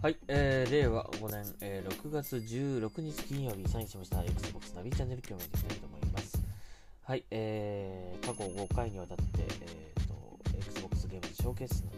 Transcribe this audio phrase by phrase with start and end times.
[0.00, 6.40] はい、えー、令和5年、えー、6月16日金曜日サインしました Xbox ナビチャンネル今日もやっていきたいと思います。
[7.02, 9.24] はい、えー、過去5回にわたって、
[9.60, 11.96] えー、と Xbox ゲームショーケースのね、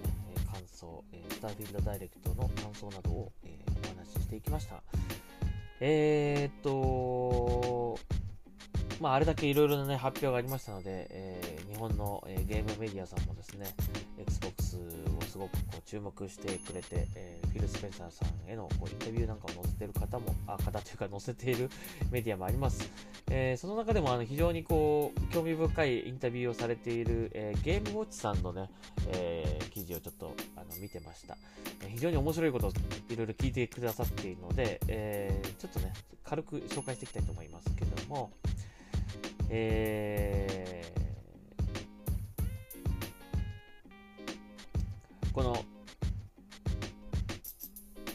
[0.50, 4.82] 感想、えー、スターフィールドダイレクトの感想などを、えーお話ししていきました。
[5.80, 7.98] えー、と、
[8.98, 13.74] まあ、あれだけいろいろな、ね、発表がありましたので、えー日本の、えーゲームメディアさんもですね、
[14.16, 14.78] Xbox
[15.30, 21.68] すごくこう注目してくれて、えーフィル・スペンサーさんへのこうインタビューなんかを載せてる方も、あ、方というか載せている
[22.10, 22.88] メディアもあります。
[23.30, 28.68] えーその中でもあの非常にこう興味深いインタビューをされている、えーゲームウォッチさんのね、
[29.08, 31.36] えー記事をちょっとあの見てました。
[31.84, 32.72] え非常に面白いことを
[33.08, 35.92] いろいろ聞いてくださっているので、えちょっとね、
[36.24, 38.32] 軽く紹介していきたいと思いますけども、
[39.48, 40.19] え
[45.32, 45.64] この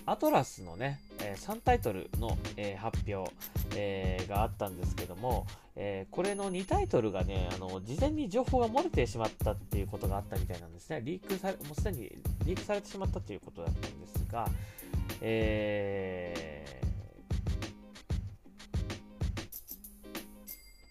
[0.06, 3.32] アトラスのね、えー3タイトルの、えー発表、
[3.76, 11.02] えーがあったんですけども、えこれの2タイトルがね、あの事前に情報が漏れてしまったっていうことがあったみたいなんですね。
[11.04, 12.12] リークされ、もうすでに
[12.46, 14.48] リークされてしまったということだったんですが、
[15.22, 16.86] えー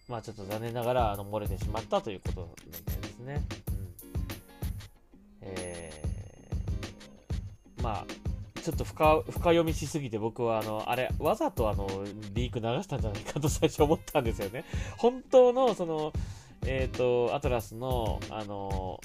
[0.07, 3.43] まあちょっと残念ながらあの漏れてしまったということみたいですね。
[7.85, 11.87] まあちょっと深読みしすぎて僕はあのあれわざとあの
[12.33, 14.65] リーク流したんじゃないかと 最初思ったんですよね。
[14.97, 16.13] 本当のその
[16.67, 18.99] えっ、とアトラスのあの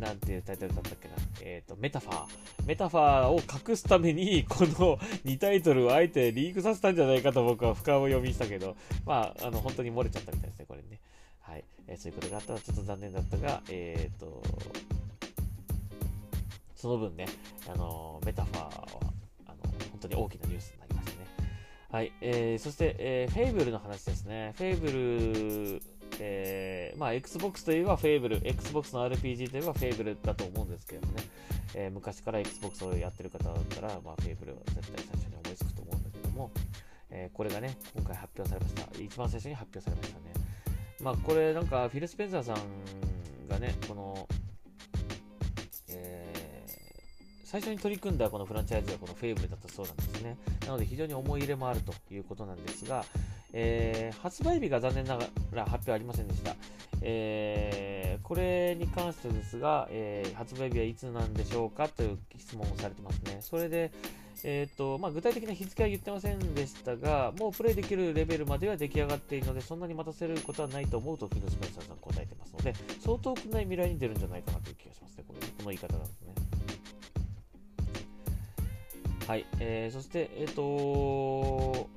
[0.00, 2.26] なんていうタイトルだったっけな、えっ、とメタファー
[2.66, 8.74] メタファーを隠すために この2タイトルをあえてリークさせたんじゃないかと僕は深読みしたけど
[9.06, 10.98] まああの本当に漏れちゃったみたいですねこれね。
[11.42, 14.42] はい、えーそういうことがあったらちょっと残念だったが、えっ、と
[16.84, 17.24] その分ね、
[17.66, 18.70] あのメタファーは
[19.46, 19.56] あの
[19.92, 21.26] 本当に大きなニュースになりましたね。
[21.90, 24.52] はい、えーそして、えーフェイブルの話ですね。
[24.58, 25.82] フェイブル、
[26.20, 31.22] えーまあ、Xbox といえばフェイブル、Xbox の RPG といえばフェイブルだと思うんですけどもね、
[31.74, 36.50] えー昔から Xbox をやってる方だったら、まあ、フェイブルは絶対最初に思いつくと思うんだけども、
[37.08, 39.02] えこれがね、今回発表されました。
[39.02, 40.24] 一番最初に発表されましたね。
[41.00, 44.28] まあ、これなんかフィル・スペンサーさんがね、この、
[47.54, 50.36] 最初に取り組んだこのフランチャイズがこのフェイブルだったそうなんですね。
[50.66, 53.04] なので非常に思い入れもあるということなんですが、
[53.52, 56.56] えー発売日が残念ながら発表ありませんでした。
[57.00, 63.38] えーこれに関してですが、えー発売日はいつなんでしょうかという質問をされてますね。
[63.40, 63.92] それで、
[64.42, 76.23] えーとまあ、具体的な日付は言ってませんでしたが、もうプレイできるレベルまでは出来上がっているので、そんなに待たせることはないと思うとフィル・スペンサーさん答えてますので、相当遠くない未来に出るんじゃないかなという気がしますね、これねこの言い方だと
[79.26, 81.88] はい、えーそして、えっ、と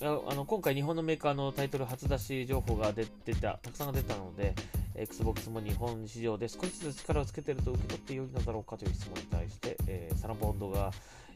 [0.00, 4.54] あの今回、日本のメーカーのタイトル初出し情報が出てた、たくさん出たので、
[4.94, 10.92] Xbox も日本市場で少しずつ力をつけていると受け取ってよいのだろうかという質問に対して、えーサラボンドが、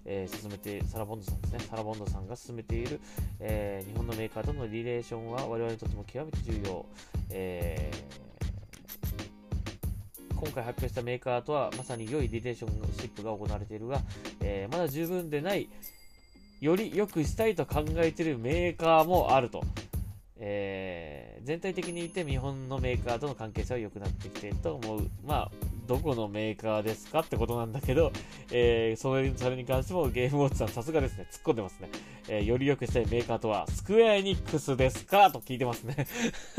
[0.07, 2.99] えー進めて、サラボンドさんですね、サラボンドさんが進めている、
[3.41, 6.87] えー日本のメーカーとのリレーションは我々にとっても極めて重要。
[7.29, 8.31] えー
[10.43, 14.01] 今回発表したメーカーとはまさに良いリレーションシップが行われているが、
[14.41, 15.69] えーまだ十分でない、
[16.61, 19.63] より良くしたいと考えているメーカーもあると。
[20.37, 25.11] えー全体的に言って日本のメーカーとの関係性は良くなってきていると思う。
[25.25, 25.51] まあ、
[25.87, 28.12] どこのメーカーですかってことなんだけど、
[28.50, 31.88] えーそれそれに関してもゲームウォッチさんさすがですね、突っ込んでますね。
[32.28, 36.06] えーより良くしたいメーカーとは、スクエアエニックスですかと聞いてますね。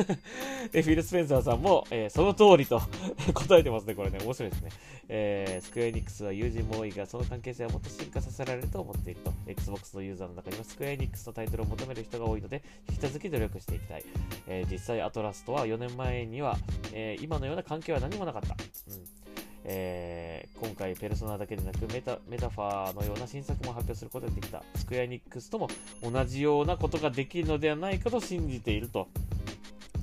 [0.72, 2.82] で、フィル・スペンサーさんも、えーその通りと
[3.34, 4.20] 答えてますね、これね。
[4.24, 4.70] 面白いですね。
[5.10, 9.32] えースクエアエニックスは友人も多いが、その関係性はもっと進化させられると思っていると。
[9.48, 14.04] Xbox のユーザーの中にはスクエアエニックスのタイトルを求める人が多いので、引き続き努力していきたい。
[14.48, 16.58] えー実際、アトラスとは4年前には、
[16.94, 18.56] えー今のような関係は何もなかった。
[18.90, 19.23] うん
[19.64, 20.34] えー
[20.64, 24.64] 今回、ペルソナだけでなくメタ、メタファーのような新作も発表することができた。
[24.76, 25.68] スクエアエニックスとも
[26.02, 29.10] 同じようなことができるのではないかと信じていると。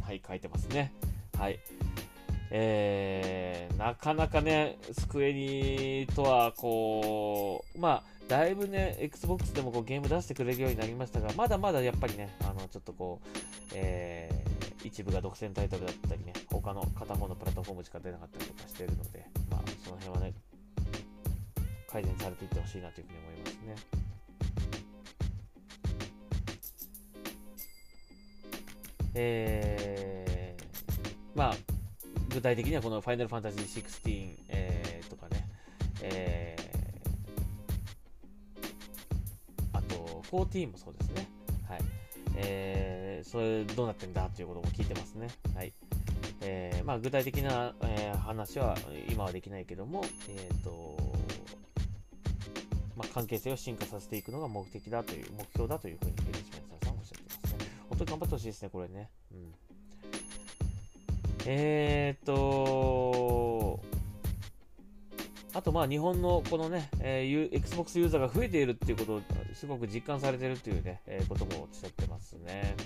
[0.03, 0.93] はい、書いてますね。
[1.39, 1.59] はい。
[2.51, 13.29] えー、なかなかね、スクエニとは、こう、まあ、だいぶね、Xbox でもこうゲーム出してくれるようになりましたが、まだまだやっぱりね、あの、ちょっとこう、
[13.75, 20.35] えー一部が独占タイトルだったりね、他の片方のプラットフォームしか出なかったりとかしているので、まあ、その辺はね、
[21.91, 24.01] 改善されていってほしいなというふうに思いますね。
[29.15, 31.55] えー、まあ、
[32.33, 35.49] 具体的にはこのファイナルファンタジー16、えー、とかね、
[36.03, 41.29] えー、あと、14もそうですね。
[41.69, 42.00] はい。
[42.43, 45.29] えー、それどうなってんだっていうことも聞いてますね。
[45.55, 45.73] はい。
[46.43, 48.77] えー、まあ、具体的な、えー、話は
[49.09, 50.97] 今はできないけども、えっ、ー、と、
[52.97, 57.67] まあ、関係性を進化させていくのが目的だという、目標だというふうに、フェリシメンサーさんおっしゃってますね。
[57.89, 59.11] 本当に頑張ってほしいですね、これね。
[59.33, 59.55] うん。
[61.47, 63.60] えっ、と
[65.53, 69.21] あとまあ日本のこのね、えー、Xbox ユーザーが増えているっていうことを
[69.55, 72.77] すごく実感されているっていうね、えー、こともおっしゃってますね。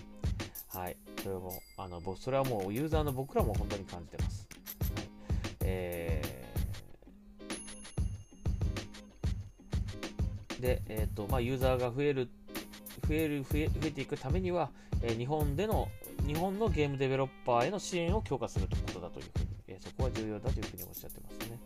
[0.74, 0.96] はい。
[1.22, 4.48] それも、あの、それはもうユーザーの僕らも本当に感じてます。
[4.96, 5.08] はい。
[5.60, 12.28] えー、で、えっ、ー、と、まあユーザーが増える、
[13.06, 14.70] 増える、増え、増えていくためには、
[15.02, 15.88] えー、日本での、
[16.26, 21.60] 日本のゲームデベロッパーへの支援を強化するということだというふうに、えー、そこは重要だというふうにおっしゃってますね。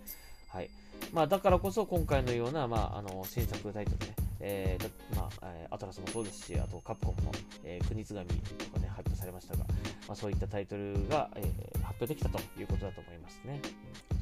[0.49, 0.71] はい。
[1.13, 7.33] まあ、だからこそ今回のような、まあ、あの新作タイトルね、えーまあ、アトラスもそうですし、あとカプコンも、
[7.65, 8.35] えー、国津神と
[8.67, 9.65] かね、発表されましたが、
[10.07, 13.61] まあ、そういったタイトルが、えー、発表できたということだと思いますね。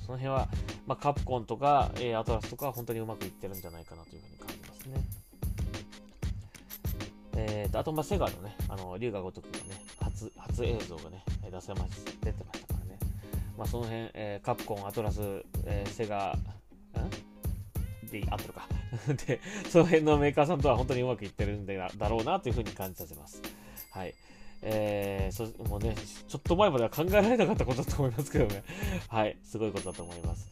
[0.07, 0.49] その辺は、
[0.87, 5.27] まあ、カプコンとか、えー、アトラスとか本当にうまくいってるんじゃないかなというふうに感じますね。
[7.39, 11.91] えーと、あと、まあ、セガのね、あの、龍が如くのね、初、初映像がね、出せまし、
[12.23, 12.99] 出てましたからね。
[13.59, 15.21] まあ、その辺、えー、カプコン、アトラス、
[15.65, 16.35] えー、セガ、
[18.07, 18.69] で合ってるか
[19.27, 23.43] で、その辺のメーカーさんとは本当にうまくいってるんだろうなというふうに感じさせます。
[23.91, 24.15] はい。
[24.63, 25.95] えー、そもうね、
[26.29, 28.65] ちょっと前までは考えられなかったことだと思いますけどね。
[29.09, 30.51] はい、すごいことだと思います。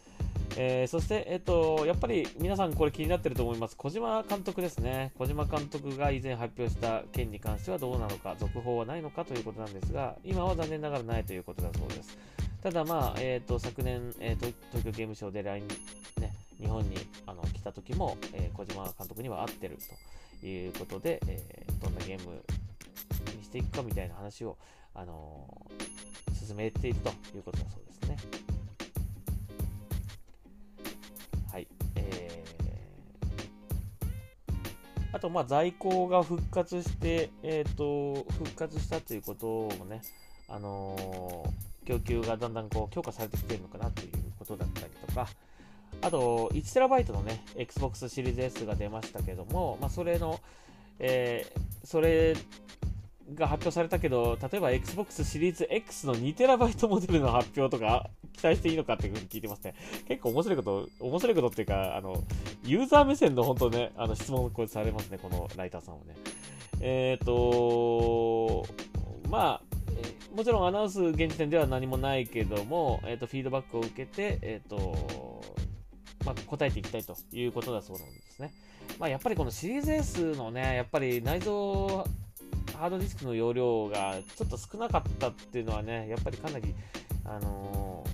[0.56, 3.76] えー、そして、えっ、と、やっぱり皆さんこれ気になってると思います。
[3.76, 5.12] 小島監督ですね。
[5.18, 12.16] 小島監督が以前発表した件に関してはどうなのか、続報はないのかということなんですが、今は残念ながらないということだそうです。
[12.62, 15.66] ただまあ、えっ、と、昨年、えーと、東京ゲームショウで LINE、
[16.20, 16.33] ね、
[16.64, 16.96] 日本に
[17.26, 19.76] あの来た時も、えー、小島監督には合ってる
[20.40, 22.42] ということで、えー、どんなゲーム
[23.36, 24.56] にしていくかみたいな話を、
[24.94, 28.16] あのー、進めているということだそうですね。
[31.52, 31.68] はい。
[31.96, 39.46] えー、あと、まあ、在庫が復活して、えっ、と、復活したということ
[39.76, 40.00] もね、
[40.48, 41.44] あの、
[41.84, 45.28] 供給がだんだんこう強化されてきているのかなということだったりとか、
[46.02, 50.40] あと、1TB のね、Xbox シリーズ S が出ましたけども、まあ、それの、
[50.98, 52.34] えー、それ
[53.34, 59.74] が発表されたけど、例えば Xbox シリーズ X の 2TB モデルの発表とか期待していいのかっていうふうに聞いてますね。
[60.08, 62.22] 結構面白いこと、面白いことっていうか、あの、
[62.64, 66.14] ユーザー目線の本当ね、あの質問をこれされますね、このライターさんはね。
[66.80, 68.66] えっ、ー、と
[69.30, 75.23] まあ、もちろんアナウンス現時点では何もないけども、えっ、ー、と、フィードバックを受けて、えっ、ー、と、
[76.56, 78.52] 答えていきたいということだそうなんですね。
[78.98, 82.04] まあ、やっぱりこのシリーズ S のね、やっぱり内蔵
[82.76, 86.74] ハードディスクの容量がちょっと少なかったっていうのはね、やっぱりかなり、
[87.24, 88.04] あの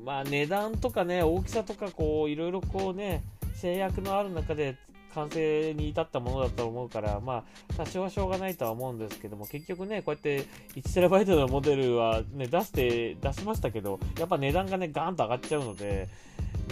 [0.00, 3.22] ー、まあ、値段とかね、大きさとか、こう、いろいろこうね、
[3.54, 4.76] 制約のある中で
[5.14, 16.08] 完成に至ったものだと思うから、まあ、多少はしょうがないとは思うんですけども、結局ね、こうやって 1TB のモデルはね、出して、出しましたけど、やっぱ値段がね、ガーンと上がっちゃうので、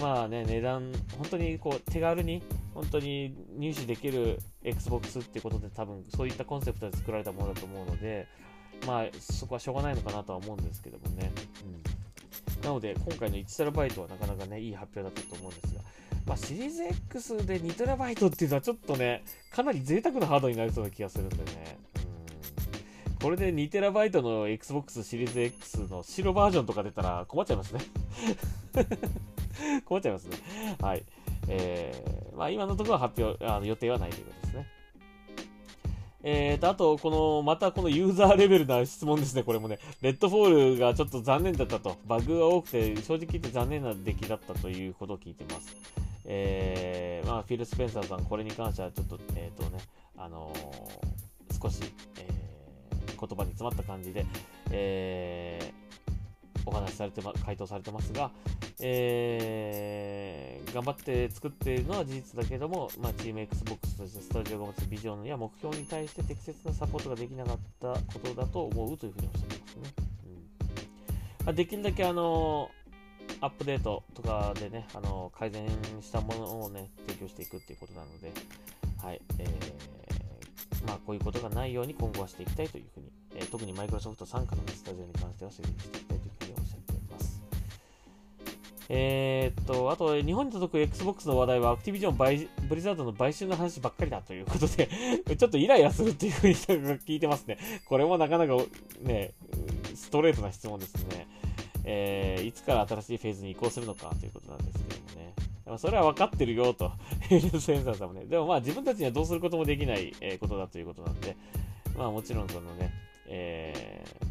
[0.01, 2.43] まあね、値段、本当にこう手軽に、
[2.75, 8.29] 本当に入手できる Xbox ってことで多分そういったコンセプトで作られたものだと思うので、
[8.87, 11.33] まあそこはしょうがないのかなとは思うんですけどもね。
[12.57, 15.81] うん、なので今回の 1TB はなかなかね、いい発表だったと思うんですが、
[16.27, 21.79] まあ、シリーズ X で 2TB っていうのはちょっとね、かなり贅沢なハードになりそうな気がするんでね。
[23.21, 27.81] これで 2TB の Xbox シリーズ X の白バージョンとか出たら困っちゃいますね。
[29.85, 30.37] 困っちゃいますね。
[30.81, 31.05] はい。
[31.49, 34.67] えー、まあ今のところは発表、あの予定はないということですね。
[36.25, 39.79] えーと、あと、この、またこのユーザーレベルな質問ですね、これもね。
[40.03, 41.97] レッドフォールがちょっと残念だったと。
[42.07, 45.77] バグが多くて、正直言って残念な出来だったということを聞いてます。
[46.25, 49.79] えー、まあ、フィル・スペンサーさん、これに関してはちょっと、えっ、ー、とね、
[50.17, 51.81] あのー、少し、
[52.19, 54.27] えー、言葉に詰まった感じで、
[54.73, 55.88] えー、
[56.69, 58.31] お話しされてま、回答されてますが、
[58.81, 69.95] えー、頑張って作っているのは事実だけども、まあ、チーム XBOX としてスタジオが持つビジョンや目標に対して適切なサポートができなかったことだと思うというふうにおっしゃってますね。
[70.27, 72.71] うんまあ、できるだけあの
[73.41, 75.69] アップデートとかでね、あの改善
[76.01, 78.33] したものをね、提供していくっていうことなので、
[79.01, 80.08] はい、えー、
[80.87, 87.43] まあ、こういうことがないように今後はしていきたいというふうに、えー、特にマイクロソフト傘下のスタジオに関してはそういうふうにしていきたいというふうにおっしゃっています
[88.91, 94.89] えー、っと、あと、日本に届く Xbox の話題は、アクティビジョンバイ、ブリザードの買収の話ばっかりだということで
[95.37, 97.59] ちょっとイライラするっていうふうに聞いてますね。
[97.87, 98.57] これもなかなか
[99.03, 99.33] ね、
[99.95, 101.27] ストレートな質問ですね。
[101.91, 105.35] えー、いつから新しいフェーズに移行するのかということなんですけどもね。
[105.77, 106.93] それは分かってるよと、
[107.29, 107.37] セ
[107.77, 108.25] ンサーさんもね。
[108.25, 111.37] でもまあ自分たちにはどうすることもできない、えことだということなんで、
[111.97, 112.93] まあもちろんそのね、
[113.27, 114.25] えー、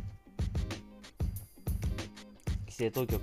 [2.61, 3.21] 規制当局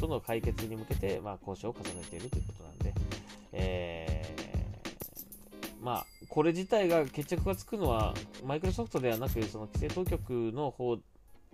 [0.00, 2.94] との解決に向けて、まあ、交渉を重ねているということなんで、
[3.52, 10.98] えー、まあ、これ自体が決着がつくのは、マイクロソフトではなく、その規制当局の方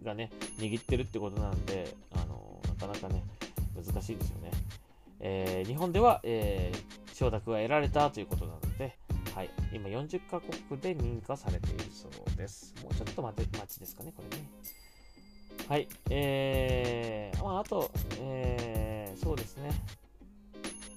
[0.02, 3.22] がね、握ってるってことなんで、あのなかなかね、
[3.74, 4.50] 難しいですよね。
[5.20, 8.96] えー、日本では、えー、承諾が得られたということなので、
[9.34, 12.74] はい、今40カ国で認可されているそうです。
[12.82, 14.44] もうちょっと待て待ちですかね、これね。
[15.68, 19.70] はい、えー、まあ、あと、えー、そうですね。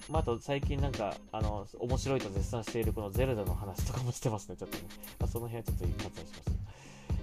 [0.10, 4.84] まあ、あと最近なんか、あの、面白いと絶賛しているこのゼルダの話とかもしてますね、ちょっとね。
[5.20, 6.63] まあ、その辺はちょっと割愛します。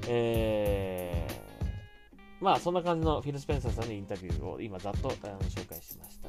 [0.09, 6.28] えー、まあ、そんな感じのフィル・スペンサーさんのインタビューを今ざっとあの紹介しました。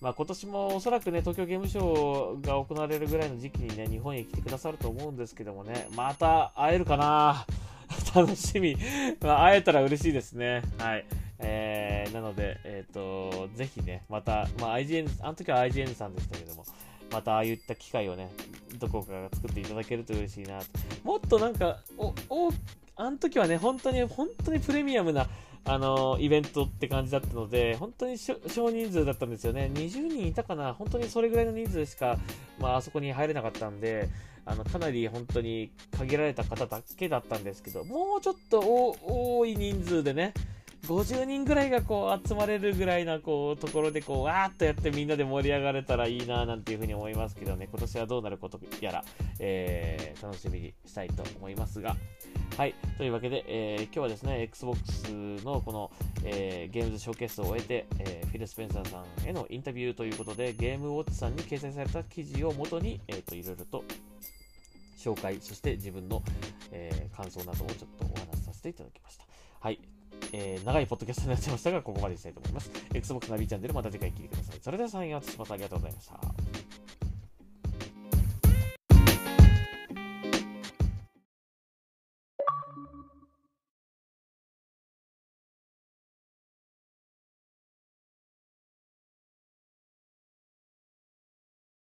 [0.00, 7.46] まあ、今年もおそらくね、東京ゲームショウが行われるぐらいの時期にね、日本へ来てくださると思うんですけどもね、また会えるかな？
[8.14, 8.76] 楽しみ。
[9.20, 10.62] まあ、会えたら嬉しいですね。
[10.78, 11.04] はい。
[11.40, 16.64] えー、なので、えっ、ー、と、ぜひね、また、まあ、IGN、あの時は IGN さんでしたけども、
[17.10, 18.30] またああいった機会をね、
[18.78, 20.60] どこかが作っていただけると嬉しいな
[21.04, 22.50] もっとなんか、お、お、
[22.96, 25.26] あの時はね、本当に、本当にプレミアムな、
[25.64, 28.36] あのイベントって感じだったので、本当に少
[28.70, 29.70] 人数だったんですよね。
[29.72, 32.18] 20人いたかな本当にそれぐらいの人数しか、
[32.58, 34.08] まあ、あそこに入れなかったんで、
[34.46, 40.32] あの、かなり本当に限られた方だけだったんですけど、もうちょっと多い人数でね、
[40.86, 49.04] 50人ぐらいがこう集まれるぐらいなこうところでこうわーっとやってみんなで盛り上がれたらいいななんていうふうに思いますけどね、今年はどうなることやら、
[49.38, 51.96] えー、楽しみにしたいと思いますが、
[52.56, 52.74] はい。
[52.96, 55.12] というわけで、えー、今日はですね、Xbox
[55.44, 55.90] のこの、
[56.24, 63.84] えー、ゲームズショーケースを終えて、えー、フィル・スペンサーさんへのインタビューということで、ゲームウォッチさんに掲載された記事をもとに、えーと、いろいろと
[64.98, 66.22] 紹介、そして自分の、
[66.72, 69.24] えー、感想などをちょっとお話しさせていただきました。
[69.60, 69.97] はい。
[70.32, 72.70] えー、長いポッドキャストになっちゃいましたが、ここまでにしたいと思います。
[72.94, 74.58] Xbox ナビチャンネルまた次回聞いてください。
[74.60, 75.52] それでは、サインアウトします。
[75.52, 76.47] ありがとうございました。